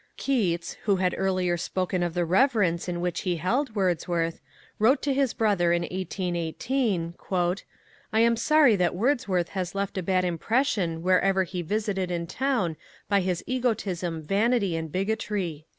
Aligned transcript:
Keats, 0.17 0.73
who 0.85 0.95
had 0.95 1.13
earlier 1.15 1.57
spoken 1.57 2.01
of 2.01 2.15
the 2.15 2.25
reverence 2.25 2.89
in 2.89 3.01
which 3.01 3.19
he 3.21 3.35
held 3.35 3.75
Wordsworth, 3.75 4.41
wrote 4.79 4.99
to 5.03 5.13
his 5.13 5.35
brother 5.35 5.71
in 5.71 5.83
1818: 5.83 7.13
"I 8.11 8.19
am 8.19 8.35
sorry 8.35 8.75
that 8.77 8.95
Wordsworth 8.95 9.49
has 9.49 9.75
left 9.75 9.99
a 9.99 10.01
bad 10.01 10.25
impression 10.25 11.03
wherever 11.03 11.43
he 11.43 11.61
visited 11.61 12.09
in 12.09 12.25
town 12.25 12.77
by 13.09 13.21
his 13.21 13.43
egotism, 13.45 14.23
vanity, 14.23 14.75
and 14.75 14.91
bigotry." 14.91 15.67